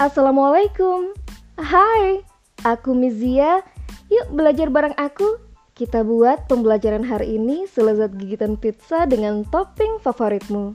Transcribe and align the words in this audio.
Assalamualaikum. 0.00 1.12
Hai, 1.60 2.24
aku 2.64 2.96
Mizia. 2.96 3.60
Yuk 4.08 4.32
belajar 4.32 4.72
bareng 4.72 4.96
aku. 4.96 5.36
Kita 5.76 6.08
buat 6.08 6.48
pembelajaran 6.48 7.04
hari 7.04 7.36
ini 7.36 7.68
selezat 7.68 8.16
gigitan 8.16 8.56
pizza 8.56 9.04
dengan 9.04 9.44
topping 9.52 10.00
favoritmu. 10.00 10.72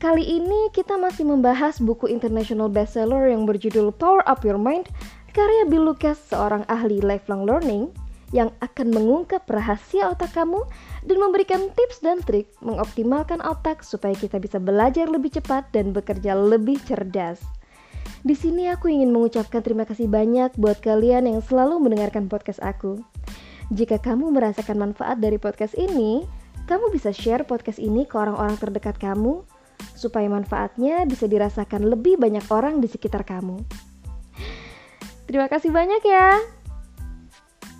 Kali 0.00 0.24
ini 0.24 0.72
kita 0.72 0.96
masih 0.96 1.28
membahas 1.28 1.76
buku 1.84 2.08
international 2.08 2.72
bestseller 2.72 3.28
yang 3.28 3.44
berjudul 3.44 3.92
Power 3.92 4.24
Up 4.24 4.40
Your 4.40 4.56
Mind 4.56 4.88
karya 5.36 5.68
Bill 5.68 5.92
Lucas, 5.92 6.16
seorang 6.32 6.64
ahli 6.72 7.04
lifelong 7.04 7.44
learning 7.44 7.92
yang 8.32 8.48
akan 8.64 8.88
mengungkap 8.88 9.44
rahasia 9.52 10.16
otak 10.16 10.32
kamu 10.32 10.64
dan 11.04 11.16
memberikan 11.20 11.68
tips 11.76 12.00
dan 12.00 12.24
trik 12.24 12.48
mengoptimalkan 12.64 13.44
otak 13.44 13.84
supaya 13.84 14.16
kita 14.16 14.40
bisa 14.40 14.56
belajar 14.56 15.04
lebih 15.12 15.28
cepat 15.28 15.68
dan 15.76 15.92
bekerja 15.92 16.32
lebih 16.32 16.80
cerdas. 16.88 17.57
Di 18.26 18.34
sini 18.34 18.66
aku 18.66 18.90
ingin 18.90 19.14
mengucapkan 19.14 19.62
terima 19.62 19.86
kasih 19.86 20.10
banyak 20.10 20.58
buat 20.58 20.82
kalian 20.82 21.30
yang 21.30 21.38
selalu 21.38 21.78
mendengarkan 21.78 22.26
podcast 22.26 22.58
aku. 22.58 22.98
Jika 23.70 24.00
kamu 24.02 24.34
merasakan 24.34 24.80
manfaat 24.80 25.22
dari 25.22 25.38
podcast 25.38 25.78
ini, 25.78 26.26
kamu 26.66 26.90
bisa 26.90 27.14
share 27.14 27.46
podcast 27.46 27.78
ini 27.78 28.08
ke 28.08 28.18
orang-orang 28.18 28.58
terdekat 28.58 28.98
kamu 28.98 29.46
supaya 29.94 30.26
manfaatnya 30.26 31.06
bisa 31.06 31.30
dirasakan 31.30 31.86
lebih 31.86 32.18
banyak 32.18 32.42
orang 32.50 32.82
di 32.82 32.90
sekitar 32.90 33.22
kamu. 33.22 33.62
Terima 35.30 35.46
kasih 35.46 35.70
banyak 35.70 36.02
ya. 36.02 36.40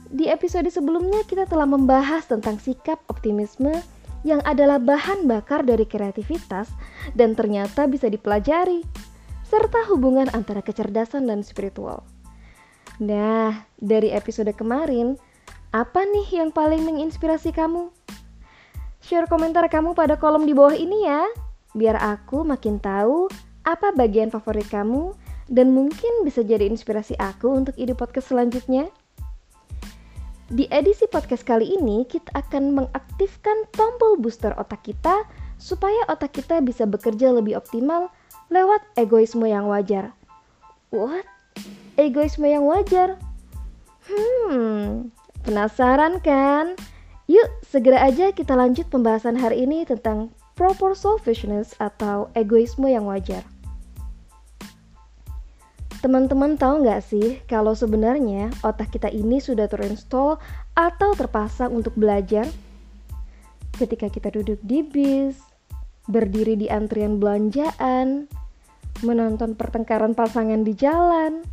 Di 0.08 0.30
episode 0.30 0.68
sebelumnya 0.70 1.24
kita 1.26 1.44
telah 1.50 1.66
membahas 1.66 2.24
tentang 2.30 2.56
sikap 2.62 3.02
optimisme 3.10 3.74
yang 4.22 4.40
adalah 4.44 4.80
bahan 4.80 5.28
bakar 5.28 5.64
dari 5.66 5.84
kreativitas 5.84 6.70
dan 7.16 7.36
ternyata 7.36 7.88
bisa 7.88 8.08
dipelajari 8.08 8.84
serta 9.48 9.88
hubungan 9.88 10.28
antara 10.36 10.60
kecerdasan 10.60 11.24
dan 11.24 11.40
spiritual. 11.40 12.04
Nah, 13.00 13.64
dari 13.80 14.12
episode 14.12 14.52
kemarin, 14.52 15.16
apa 15.72 16.04
nih 16.04 16.44
yang 16.44 16.52
paling 16.52 16.84
menginspirasi 16.84 17.56
kamu? 17.56 17.88
Share 19.00 19.24
komentar 19.24 19.64
kamu 19.72 19.96
pada 19.96 20.20
kolom 20.20 20.44
di 20.44 20.52
bawah 20.52 20.76
ini 20.76 21.08
ya, 21.08 21.24
biar 21.72 21.96
aku 21.96 22.44
makin 22.44 22.76
tahu 22.76 23.32
apa 23.64 23.92
bagian 23.96 24.28
favorit 24.28 24.68
kamu 24.68 25.16
dan 25.48 25.72
mungkin 25.72 26.28
bisa 26.28 26.44
jadi 26.44 26.68
inspirasi 26.68 27.16
aku 27.16 27.48
untuk 27.48 27.72
ide 27.80 27.96
podcast 27.96 28.28
selanjutnya. 28.28 28.92
Di 30.48 30.64
edisi 30.72 31.04
podcast 31.08 31.44
kali 31.44 31.76
ini, 31.76 32.08
kita 32.08 32.32
akan 32.36 32.72
mengaktifkan 32.72 33.68
tombol 33.76 34.16
booster 34.20 34.52
otak 34.56 34.80
kita 34.84 35.24
supaya 35.60 36.04
otak 36.08 36.36
kita 36.36 36.60
bisa 36.64 36.88
bekerja 36.88 37.32
lebih 37.32 37.56
optimal 37.56 38.08
lewat 38.48 38.80
egoisme 38.96 39.44
yang 39.44 39.68
wajar. 39.68 40.12
What? 40.88 41.24
Egoisme 42.00 42.48
yang 42.48 42.64
wajar? 42.64 43.20
Hmm, 44.08 45.12
penasaran 45.44 46.20
kan? 46.24 46.76
Yuk, 47.28 47.48
segera 47.60 48.08
aja 48.08 48.32
kita 48.32 48.56
lanjut 48.56 48.88
pembahasan 48.88 49.36
hari 49.36 49.68
ini 49.68 49.84
tentang 49.84 50.32
proper 50.56 50.96
selfishness 50.96 51.76
atau 51.76 52.32
egoisme 52.32 52.88
yang 52.88 53.04
wajar. 53.04 53.44
Teman-teman 55.98 56.56
tahu 56.56 56.86
nggak 56.86 57.02
sih 57.04 57.42
kalau 57.50 57.74
sebenarnya 57.74 58.48
otak 58.62 58.94
kita 58.94 59.10
ini 59.10 59.42
sudah 59.42 59.66
terinstall 59.66 60.38
atau 60.78 61.10
terpasang 61.12 61.74
untuk 61.74 61.92
belajar? 61.98 62.46
Ketika 63.76 64.08
kita 64.08 64.30
duduk 64.30 64.62
di 64.62 64.86
bis, 64.86 65.36
berdiri 66.08 66.56
di 66.56 66.70
antrian 66.70 67.20
belanjaan, 67.20 68.30
menonton 69.02 69.54
pertengkaran 69.54 70.12
pasangan 70.16 70.62
di 70.62 70.74
jalan, 70.74 71.44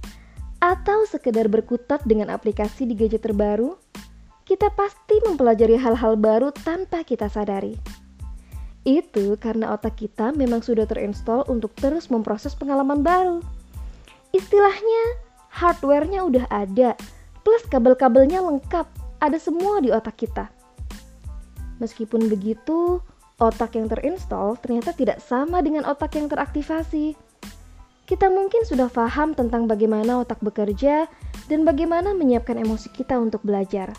atau 0.63 1.05
sekedar 1.05 1.45
berkutat 1.45 2.01
dengan 2.09 2.33
aplikasi 2.33 2.89
di 2.89 2.97
gadget 2.97 3.21
terbaru, 3.21 3.77
kita 4.45 4.69
pasti 4.73 5.21
mempelajari 5.25 5.77
hal-hal 5.77 6.17
baru 6.17 6.49
tanpa 6.53 7.05
kita 7.05 7.29
sadari. 7.29 7.77
Itu 8.85 9.37
karena 9.41 9.73
otak 9.73 9.97
kita 9.97 10.33
memang 10.37 10.61
sudah 10.61 10.85
terinstall 10.85 11.45
untuk 11.49 11.73
terus 11.73 12.13
memproses 12.13 12.53
pengalaman 12.53 13.01
baru. 13.01 13.41
Istilahnya, 14.33 15.03
hardware-nya 15.49 16.21
udah 16.21 16.45
ada, 16.53 16.93
plus 17.41 17.65
kabel-kabelnya 17.69 18.45
lengkap, 18.45 18.85
ada 19.21 19.37
semua 19.41 19.81
di 19.81 19.89
otak 19.89 20.21
kita. 20.21 20.53
Meskipun 21.81 22.29
begitu, 22.29 23.01
otak 23.41 23.73
yang 23.73 23.89
terinstall 23.89 24.55
ternyata 24.61 24.93
tidak 24.93 25.17
sama 25.19 25.65
dengan 25.65 25.89
otak 25.89 26.13
yang 26.15 26.29
teraktivasi 26.29 27.17
kita 28.05 28.29
mungkin 28.29 28.61
sudah 28.65 28.89
paham 28.89 29.33
tentang 29.33 29.65
bagaimana 29.65 30.21
otak 30.21 30.37
bekerja 30.45 31.09
dan 31.49 31.65
bagaimana 31.65 32.13
menyiapkan 32.13 32.61
emosi 32.61 32.93
kita 32.93 33.17
untuk 33.17 33.41
belajar. 33.41 33.93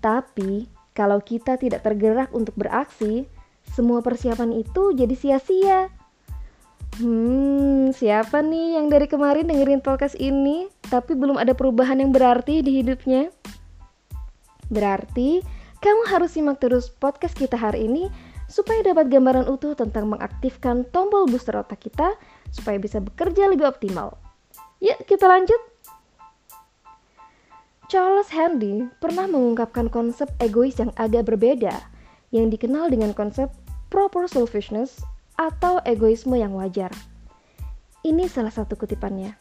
Tapi, 0.00 0.64
kalau 0.96 1.20
kita 1.20 1.60
tidak 1.60 1.84
tergerak 1.84 2.32
untuk 2.32 2.56
beraksi, 2.56 3.28
semua 3.68 4.00
persiapan 4.00 4.56
itu 4.56 4.96
jadi 4.96 5.12
sia-sia. 5.12 5.92
Hmm, 6.98 7.92
siapa 7.94 8.42
nih 8.42 8.80
yang 8.80 8.90
dari 8.90 9.06
kemarin 9.06 9.46
dengerin 9.46 9.80
podcast 9.80 10.18
ini 10.18 10.66
tapi 10.90 11.14
belum 11.14 11.38
ada 11.38 11.54
perubahan 11.54 12.02
yang 12.02 12.10
berarti 12.10 12.60
di 12.66 12.82
hidupnya? 12.82 13.30
Berarti 14.68 15.40
kamu 15.80 16.02
harus 16.10 16.34
simak 16.34 16.60
terus 16.60 16.90
podcast 16.90 17.38
kita 17.38 17.56
hari 17.56 17.86
ini 17.86 18.10
supaya 18.50 18.82
dapat 18.82 19.06
gambaran 19.06 19.46
utuh 19.46 19.78
tentang 19.78 20.10
mengaktifkan 20.10 20.82
tombol 20.90 21.30
booster 21.30 21.54
otak 21.54 21.78
kita 21.78 22.18
supaya 22.50 22.76
bisa 22.78 22.98
bekerja 23.02 23.50
lebih 23.50 23.66
optimal. 23.66 24.18
Yuk 24.82 25.02
kita 25.06 25.26
lanjut. 25.26 25.58
Charles 27.90 28.30
Handy 28.30 28.86
pernah 29.02 29.26
mengungkapkan 29.26 29.90
konsep 29.90 30.30
egois 30.38 30.78
yang 30.78 30.94
agak 30.94 31.26
berbeda 31.26 31.74
yang 32.30 32.46
dikenal 32.46 32.86
dengan 32.86 33.10
konsep 33.10 33.50
proper 33.90 34.30
selfishness 34.30 35.02
atau 35.34 35.82
egoisme 35.82 36.38
yang 36.38 36.54
wajar. 36.54 36.94
Ini 38.06 38.30
salah 38.30 38.54
satu 38.54 38.78
kutipannya. 38.78 39.34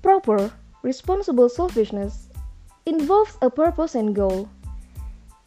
Proper, 0.00 0.54
responsible 0.86 1.50
selfishness 1.50 2.30
involves 2.86 3.34
a 3.42 3.50
purpose 3.50 3.98
and 3.98 4.14
goal. 4.14 4.46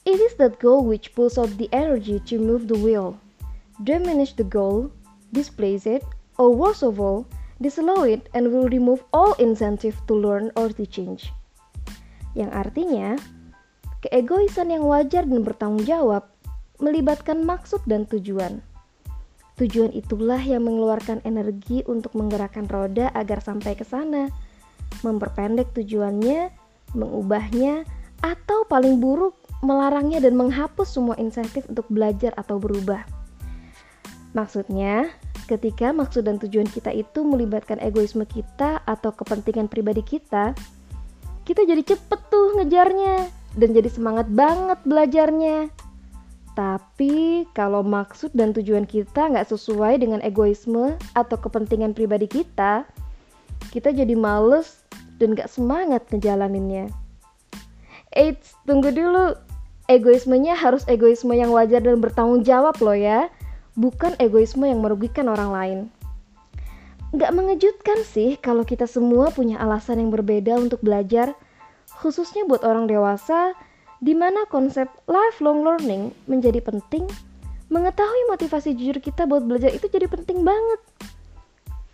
It 0.04 0.20
is 0.20 0.36
that 0.38 0.59
goal 0.59 0.84
which 0.84 1.16
pulls 1.16 1.40
out 1.40 1.56
the 1.56 1.72
energy 1.72 2.20
to 2.28 2.36
move 2.38 2.68
the 2.68 2.78
wheel. 2.78 3.16
Diminish 3.88 4.36
the 4.36 4.44
goal 4.46 4.92
displace 5.34 5.90
it, 5.90 6.04
or 6.38 6.54
worst 6.54 6.86
of 6.86 7.02
all, 7.02 7.26
disallow 7.60 8.06
it 8.06 8.30
and 8.38 8.54
will 8.54 8.70
remove 8.70 9.02
all 9.12 9.34
incentive 9.42 9.98
to 10.06 10.14
learn 10.14 10.54
or 10.54 10.70
to 10.70 10.86
change. 10.86 11.34
Yang 12.38 12.52
artinya, 12.54 13.08
keegoisan 14.06 14.70
yang 14.70 14.86
wajar 14.86 15.26
dan 15.26 15.42
bertanggung 15.42 15.86
jawab 15.90 16.30
melibatkan 16.78 17.42
maksud 17.42 17.82
dan 17.90 18.06
tujuan. 18.06 18.62
Tujuan 19.58 19.90
itulah 19.90 20.38
yang 20.38 20.70
mengeluarkan 20.70 21.26
energi 21.26 21.82
untuk 21.90 22.14
menggerakkan 22.14 22.70
roda 22.70 23.09
agar 23.18 23.42
sampai 23.42 23.74
ke 23.74 23.82
sana, 23.82 24.30
memperpendek 25.02 25.74
tujuannya, 25.74 26.54
mengubahnya, 26.94 27.82
atau 28.22 28.70
paling 28.70 29.02
buruk 29.02 29.34
melarangnya 29.66 30.22
dan 30.22 30.38
menghapus 30.38 30.94
semua 30.94 31.18
insentif 31.18 31.66
untuk 31.66 31.90
belajar 31.90 32.38
atau 32.38 32.62
berubah. 32.62 33.16
Maksudnya, 34.38 35.09
ketika 35.50 35.90
maksud 35.90 36.30
dan 36.30 36.38
tujuan 36.38 36.70
kita 36.70 36.94
itu 36.94 37.25
melibatkan 37.25 37.81
egoisme 37.81 38.22
kita 38.22 38.86
atau 38.86 39.09
kepentingan 39.09 39.66
pribadi 39.66 40.06
kita, 40.06 40.53
kita 41.42 41.66
jadi 41.66 41.81
cepet 41.81 42.20
tuh 42.30 42.62
ngejarnya 42.62 43.34
dan 43.58 43.74
jadi 43.74 43.90
semangat 43.90 44.30
banget 44.30 44.78
belajarnya. 44.86 45.73
Tapi 46.53 47.50
kalau 47.58 47.82
maksud 47.82 48.29
dan 48.38 48.53
tujuan 48.53 48.85
kita 48.85 49.34
nggak 49.34 49.50
sesuai 49.50 50.06
dengan 50.06 50.22
egoisme 50.22 50.94
atau 51.17 51.38
kepentingan 51.41 51.97
pribadi 51.97 52.29
kita, 52.29 52.85
kita 53.73 53.90
jadi 53.90 54.14
males 54.14 54.85
dan 55.17 55.34
nggak 55.34 55.50
semangat 55.50 56.06
ngejalaninnya. 56.14 56.94
Eits, 58.14 58.53
tunggu 58.70 58.94
dulu. 58.94 59.34
Egoismenya 59.90 60.53
harus 60.53 60.85
egoisme 60.85 61.34
yang 61.34 61.50
wajar 61.50 61.82
dan 61.82 61.97
bertanggung 61.97 62.46
jawab 62.46 62.78
loh 62.84 62.97
ya 62.97 63.32
bukan 63.78 64.18
egoisme 64.18 64.66
yang 64.66 64.82
merugikan 64.82 65.29
orang 65.29 65.52
lain. 65.53 65.79
Gak 67.16 67.32
mengejutkan 67.32 68.03
sih 68.03 68.35
kalau 68.35 68.68
kita 68.68 68.84
semua 68.84 69.32
punya 69.32 69.62
alasan 69.64 70.03
yang 70.03 70.12
berbeda 70.12 70.59
untuk 70.59 70.84
belajar, 70.84 71.38
khususnya 72.03 72.44
buat 72.44 72.68
orang 72.68 72.90
dewasa, 72.90 73.56
di 74.03 74.12
mana 74.12 74.44
konsep 74.52 74.91
lifelong 75.08 75.64
learning 75.64 76.12
menjadi 76.28 76.59
penting. 76.59 77.08
Mengetahui 77.72 78.28
motivasi 78.28 78.76
jujur 78.76 79.00
kita 79.00 79.24
buat 79.24 79.46
belajar 79.47 79.72
itu 79.72 79.88
jadi 79.88 80.09
penting 80.09 80.44
banget. 80.44 80.82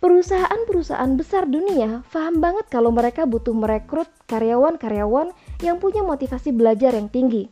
Perusahaan-perusahaan 0.02 1.16
besar 1.16 1.48
dunia 1.48 2.04
paham 2.12 2.42
banget 2.42 2.68
kalau 2.68 2.92
mereka 2.92 3.24
butuh 3.24 3.56
merekrut 3.56 4.10
karyawan-karyawan 4.28 5.32
yang 5.64 5.80
punya 5.80 6.04
motivasi 6.04 6.52
belajar 6.52 6.92
yang 6.92 7.08
tinggi. 7.08 7.48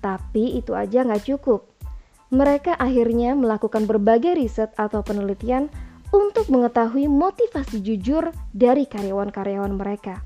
Tapi 0.00 0.58
itu 0.58 0.72
aja 0.72 1.04
nggak 1.04 1.28
cukup 1.28 1.77
mereka 2.28 2.76
akhirnya 2.76 3.32
melakukan 3.32 3.88
berbagai 3.88 4.36
riset 4.36 4.70
atau 4.76 5.00
penelitian 5.00 5.72
untuk 6.12 6.48
mengetahui 6.48 7.08
motivasi 7.08 7.80
jujur 7.84 8.32
dari 8.56 8.88
karyawan-karyawan 8.88 9.76
mereka. 9.76 10.20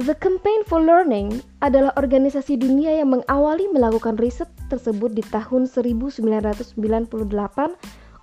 The 0.00 0.16
Campaign 0.16 0.64
for 0.64 0.80
Learning 0.80 1.44
adalah 1.60 1.92
organisasi 2.00 2.56
dunia 2.56 3.04
yang 3.04 3.12
mengawali 3.12 3.68
melakukan 3.68 4.16
riset 4.16 4.48
tersebut 4.72 5.12
di 5.12 5.20
tahun 5.28 5.68
1998 5.68 6.72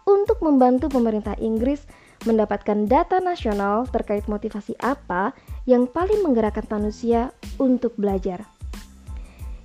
untuk 0.09 0.37
membantu 0.41 0.89
pemerintah 0.89 1.37
Inggris 1.37 1.85
mendapatkan 2.25 2.89
data 2.89 3.21
nasional 3.21 3.85
terkait 3.93 4.25
motivasi 4.25 4.73
apa 4.81 5.37
yang 5.69 5.85
paling 5.85 6.25
menggerakkan 6.25 6.65
manusia 6.65 7.29
untuk 7.61 7.93
belajar. 7.93 8.41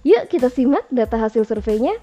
Yuk 0.04 0.28
kita 0.28 0.50
simak 0.52 0.84
data 0.92 1.16
hasil 1.16 1.46
surveinya. 1.46 1.96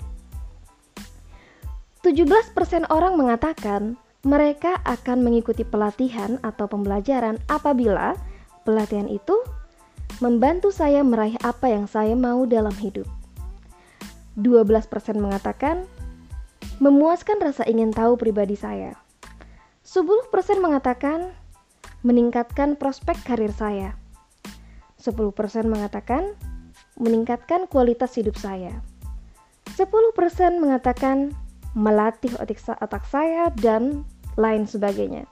17% 2.10 2.90
orang 2.90 3.22
mengatakan 3.22 3.94
mereka 4.26 4.82
akan 4.82 5.22
mengikuti 5.22 5.62
pelatihan 5.62 6.42
atau 6.42 6.66
pembelajaran 6.66 7.38
apabila 7.46 8.18
pelatihan 8.66 9.06
itu 9.06 9.38
membantu 10.18 10.74
saya 10.74 11.06
meraih 11.06 11.38
apa 11.46 11.70
yang 11.70 11.86
saya 11.86 12.18
mau 12.18 12.50
dalam 12.50 12.74
hidup. 12.82 13.06
12% 14.42 14.90
mengatakan 15.22 15.86
memuaskan 16.82 17.46
rasa 17.46 17.62
ingin 17.70 17.94
tahu 17.94 18.18
pribadi 18.18 18.58
saya. 18.58 18.98
10% 19.86 20.34
mengatakan 20.58 21.30
meningkatkan 22.02 22.74
prospek 22.74 23.22
karir 23.22 23.54
saya. 23.54 23.94
10% 24.98 25.14
mengatakan 25.70 26.34
meningkatkan 26.98 27.70
kualitas 27.70 28.18
hidup 28.18 28.34
saya. 28.34 28.82
10% 29.78 29.86
mengatakan 30.58 31.38
melatih 31.78 32.34
otak 32.40 33.04
saya 33.10 33.54
dan 33.58 34.06
lain 34.40 34.66
sebagainya. 34.66 35.26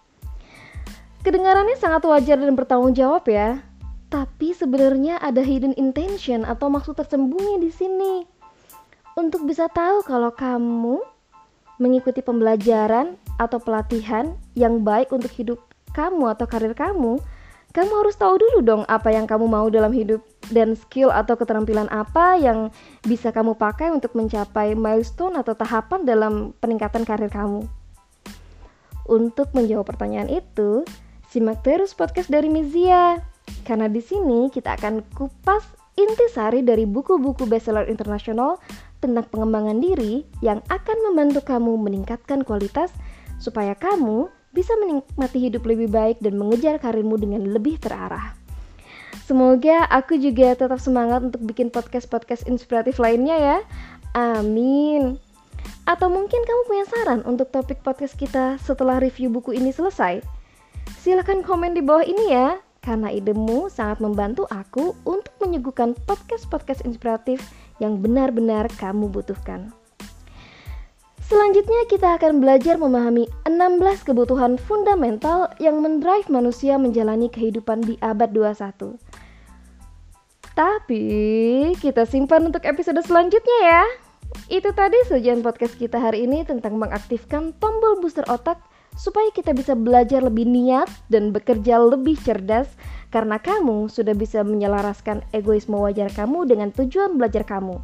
Kedengarannya 1.26 1.76
sangat 1.76 2.08
wajar 2.08 2.38
dan 2.40 2.56
bertanggung 2.56 2.94
jawab 2.96 3.28
ya. 3.28 3.60
Tapi 4.08 4.56
sebenarnya 4.56 5.20
ada 5.20 5.44
hidden 5.44 5.76
intention 5.76 6.48
atau 6.48 6.72
maksud 6.72 6.96
tersembunyi 6.96 7.60
di 7.60 7.72
sini. 7.74 8.14
Untuk 9.20 9.44
bisa 9.44 9.68
tahu 9.68 10.06
kalau 10.08 10.32
kamu 10.32 11.04
mengikuti 11.82 12.24
pembelajaran 12.24 13.20
atau 13.36 13.60
pelatihan 13.60 14.38
yang 14.56 14.82
baik 14.86 15.12
untuk 15.12 15.30
hidup 15.36 15.60
kamu 15.92 16.32
atau 16.32 16.46
karir 16.48 16.72
kamu, 16.72 17.20
kamu 17.76 17.92
harus 17.92 18.16
tahu 18.16 18.40
dulu 18.40 18.60
dong 18.64 18.84
apa 18.88 19.12
yang 19.12 19.28
kamu 19.28 19.46
mau 19.50 19.68
dalam 19.68 19.92
hidup 19.92 20.24
dan 20.54 20.78
skill 20.78 21.12
atau 21.12 21.36
keterampilan 21.36 21.88
apa 21.92 22.40
yang 22.40 22.72
bisa 23.04 23.34
kamu 23.34 23.56
pakai 23.56 23.92
untuk 23.92 24.16
mencapai 24.16 24.74
milestone 24.78 25.36
atau 25.40 25.58
tahapan 25.58 26.04
dalam 26.08 26.56
peningkatan 26.62 27.04
karir 27.04 27.32
kamu. 27.32 27.66
Untuk 29.08 29.56
menjawab 29.56 29.88
pertanyaan 29.88 30.28
itu, 30.28 30.84
simak 31.32 31.64
terus 31.64 31.96
podcast 31.96 32.28
dari 32.28 32.52
Mizia. 32.52 33.24
Karena 33.64 33.88
di 33.88 34.04
sini 34.04 34.52
kita 34.52 34.76
akan 34.76 35.04
kupas 35.16 35.64
intisari 35.98 36.62
dari 36.62 36.86
buku-buku 36.86 37.50
bestseller 37.50 37.90
internasional 37.90 38.62
tentang 39.02 39.26
pengembangan 39.34 39.82
diri 39.82 40.28
yang 40.46 40.62
akan 40.70 40.98
membantu 41.10 41.42
kamu 41.44 41.74
meningkatkan 41.80 42.46
kualitas 42.46 42.94
supaya 43.42 43.74
kamu 43.74 44.30
bisa 44.54 44.74
menikmati 44.78 45.38
hidup 45.50 45.66
lebih 45.66 45.90
baik 45.92 46.18
dan 46.22 46.38
mengejar 46.38 46.78
karirmu 46.82 47.18
dengan 47.18 47.46
lebih 47.46 47.78
terarah. 47.78 48.37
Semoga 49.28 49.84
aku 49.92 50.16
juga 50.16 50.56
tetap 50.56 50.80
semangat 50.80 51.20
untuk 51.20 51.44
bikin 51.44 51.68
podcast-podcast 51.68 52.48
inspiratif 52.48 52.96
lainnya 52.96 53.36
ya. 53.36 53.58
Amin. 54.16 55.20
Atau 55.84 56.08
mungkin 56.08 56.48
kamu 56.48 56.62
punya 56.64 56.88
saran 56.88 57.28
untuk 57.28 57.52
topik 57.52 57.84
podcast 57.84 58.16
kita 58.16 58.56
setelah 58.64 59.04
review 59.04 59.28
buku 59.28 59.52
ini 59.52 59.76
selesai? 59.76 60.24
Silahkan 61.04 61.44
komen 61.44 61.76
di 61.76 61.84
bawah 61.84 62.08
ini 62.08 62.32
ya 62.32 62.56
karena 62.80 63.12
idemu 63.12 63.68
sangat 63.68 64.00
membantu 64.00 64.48
aku 64.48 64.96
untuk 65.04 65.36
menyuguhkan 65.44 65.92
podcast-podcast 66.08 66.88
inspiratif 66.88 67.44
yang 67.84 68.00
benar-benar 68.00 68.72
kamu 68.80 69.12
butuhkan. 69.12 69.76
Selanjutnya 71.28 71.84
kita 71.92 72.16
akan 72.16 72.40
belajar 72.40 72.80
memahami 72.80 73.28
16 73.44 74.08
kebutuhan 74.08 74.56
fundamental 74.56 75.52
yang 75.60 75.84
mendrive 75.84 76.32
manusia 76.32 76.80
menjalani 76.80 77.28
kehidupan 77.28 77.84
di 77.84 78.00
abad 78.00 78.32
21. 78.32 79.07
Tapi 80.58 81.06
kita 81.78 82.10
simpan 82.10 82.50
untuk 82.50 82.66
episode 82.66 82.98
selanjutnya 83.06 83.60
ya. 83.62 83.86
Itu 84.50 84.74
tadi 84.74 84.98
sajian 85.06 85.46
podcast 85.46 85.78
kita 85.78 86.02
hari 86.02 86.26
ini 86.26 86.42
tentang 86.50 86.82
mengaktifkan 86.82 87.54
tombol 87.62 88.02
booster 88.02 88.26
otak 88.26 88.58
supaya 88.98 89.30
kita 89.30 89.54
bisa 89.54 89.78
belajar 89.78 90.26
lebih 90.26 90.50
niat 90.50 90.90
dan 91.14 91.30
bekerja 91.30 91.78
lebih 91.78 92.18
cerdas 92.18 92.74
karena 93.14 93.38
kamu 93.38 93.86
sudah 93.86 94.18
bisa 94.18 94.42
menyelaraskan 94.42 95.22
egoisme 95.30 95.78
wajar 95.78 96.10
kamu 96.10 96.50
dengan 96.50 96.74
tujuan 96.74 97.22
belajar 97.22 97.46
kamu. 97.46 97.78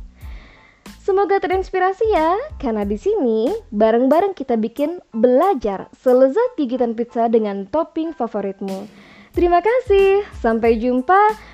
Semoga 0.98 1.38
terinspirasi 1.38 2.10
ya, 2.10 2.58
karena 2.58 2.90
di 2.90 2.98
sini 2.98 3.54
bareng-bareng 3.70 4.34
kita 4.34 4.58
bikin 4.58 4.98
belajar 5.14 5.94
selezat 6.02 6.58
gigitan 6.58 6.98
pizza 6.98 7.30
dengan 7.30 7.70
topping 7.70 8.18
favoritmu. 8.18 8.90
Terima 9.36 9.62
kasih, 9.62 10.26
sampai 10.42 10.82
jumpa. 10.82 11.54